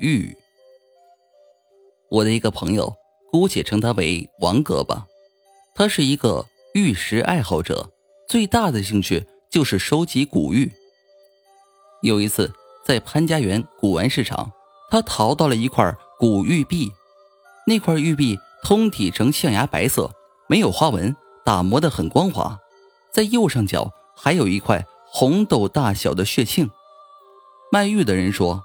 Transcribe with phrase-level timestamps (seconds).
[0.00, 0.36] 玉。
[2.10, 2.92] 我的一个朋友，
[3.30, 5.06] 姑且称他为王哥吧，
[5.76, 7.88] 他是一个玉石爱好者，
[8.28, 10.72] 最大的兴趣就是收集古玉。
[12.02, 12.52] 有一次
[12.84, 14.50] 在潘家园古玩市场，
[14.90, 16.90] 他淘到了一块古玉璧，
[17.66, 20.10] 那块玉璧通体呈象牙白色，
[20.48, 21.14] 没有花纹，
[21.44, 22.58] 打磨的很光滑，
[23.12, 26.68] 在右上角还有一块红豆大小的血沁。
[27.70, 28.64] 卖玉的人说：“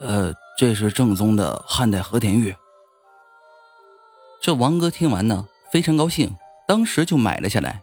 [0.00, 2.52] 呃。”这是正宗的汉代和田玉。
[4.42, 7.80] 这王哥听完呢，非常高兴，当时就买了下来。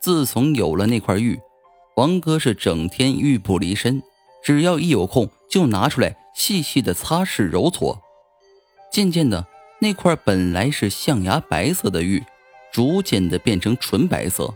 [0.00, 1.38] 自从有了那块玉，
[1.94, 4.02] 王哥是整天玉不离身，
[4.42, 8.02] 只要一有空就拿出来细细的擦拭揉搓。
[8.90, 9.46] 渐渐的，
[9.78, 12.24] 那块本来是象牙白色的玉，
[12.72, 14.52] 逐渐的变成纯白色，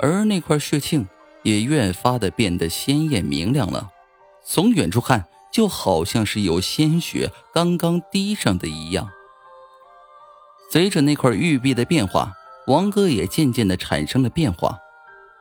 [0.00, 1.08] 而那块血沁
[1.44, 3.90] 也越发的变得鲜艳明亮了。
[4.44, 5.24] 从远处看。
[5.52, 9.08] 就好像是有鲜血刚刚滴上的一样。
[10.70, 12.32] 随着那块玉璧的变化，
[12.66, 14.78] 王哥也渐渐的产生了变化。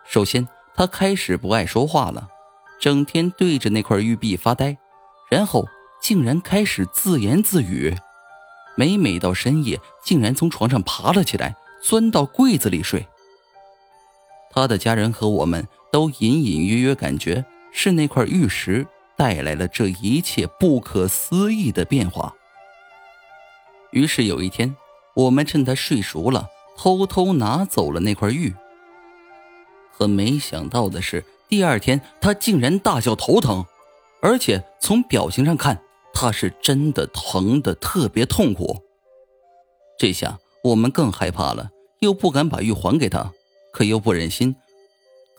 [0.06, 2.30] 首先，他开始不爱说话了，
[2.80, 4.78] 整天对着那块玉璧发呆，
[5.30, 5.68] 然后
[6.02, 7.96] 竟然开始自言自语。
[8.78, 13.06] 每每到深夜，竟然从床上爬了起来，钻到柜子里睡。
[14.50, 18.88] 他的家人和我们都隐隐约约感觉是那块玉石。
[19.18, 22.36] 带来了这一切不可思议的变化。
[23.92, 24.76] 于是有一天，
[25.16, 28.54] 我们趁他睡熟了，偷偷拿走了那块玉。
[29.98, 33.66] 可没想到的是，第二天他竟然大叫头疼，
[34.22, 35.82] 而且从表情上看，
[36.14, 38.84] 他是真的疼的特别痛苦。
[39.98, 43.32] 这下我们更害怕了，又不敢把玉还给他，
[43.72, 44.56] 可又不忍心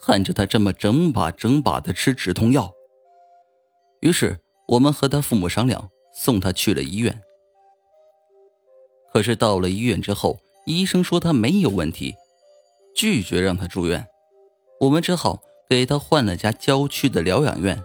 [0.01, 2.73] 看着他这么整把整把的吃止痛药。
[4.01, 7.21] 于是我们和他父母商量，送他去了医院。
[9.11, 12.15] 可是到了医院之后，医生说他没有问题，
[12.95, 14.07] 拒绝让他住院。
[14.79, 17.83] 我们只好给他换了家郊区的疗养院，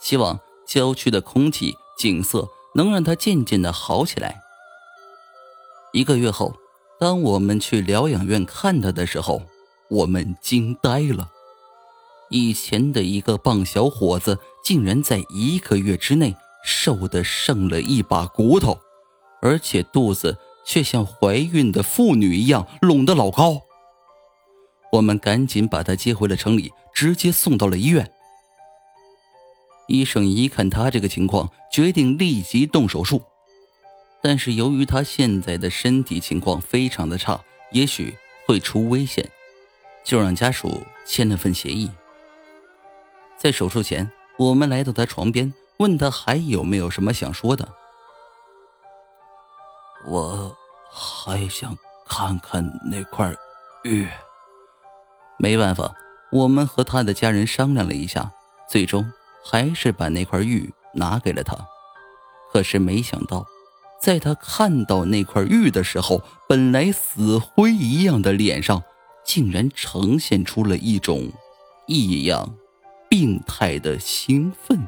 [0.00, 4.40] 希望郊区的空气、景色能让他渐渐的好起来。
[5.92, 6.54] 一个月后，
[7.00, 9.42] 当我们去疗养院看他的时候，
[9.88, 11.30] 我们惊呆了。
[12.28, 18.78] 以前的一个棒小伙子，竟然在一个月之内瘦的剩了一把骨头，
[19.40, 23.62] 而且肚子却像怀孕的妇女一样隆得老高。
[24.92, 28.10] 我们赶紧把他接回了城里，直接送到了医院。
[29.88, 33.22] 医生一看他这个情况，决定立即动手术，
[34.20, 38.16] 但是由于他现在的身体情况非常的差，也许
[38.46, 39.30] 会出危险，
[40.04, 41.88] 就让家属签了份协议。
[43.38, 47.68] 在手术前，我们来到他床边，问他还有没有什么想说的。
[50.06, 50.56] 我
[50.90, 51.76] 还想
[52.08, 53.34] 看看那块
[53.84, 54.08] 玉。
[55.38, 55.94] 没办法，
[56.32, 58.32] 我们和他的家人商量了一下，
[58.70, 59.12] 最终
[59.44, 61.56] 还是把那块玉拿给了他。
[62.52, 63.46] 可是没想到，
[64.00, 68.82] 在他看到那块玉的时候，本来死灰一样的脸上，
[69.24, 71.30] 竟然呈现出了一种
[71.86, 72.54] 异样。
[73.18, 74.78] 病态的兴奋。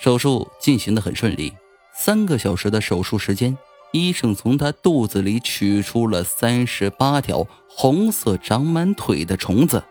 [0.00, 1.52] 手术进行的很顺利，
[1.94, 3.56] 三个小时的手术时间，
[3.92, 9.84] 医生从他肚子里取出了三十八条红色长满腿的虫子，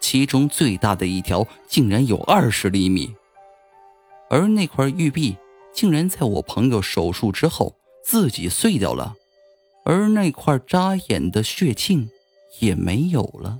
[0.00, 3.14] 其中最大的一条竟然有二十厘米，
[4.30, 5.36] 而那块玉璧
[5.74, 9.16] 竟然在我朋友手术之后自己碎掉了，
[9.84, 12.08] 而那块扎眼的血沁
[12.60, 13.58] 也没有了。